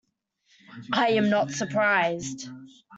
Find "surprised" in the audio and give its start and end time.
1.51-2.49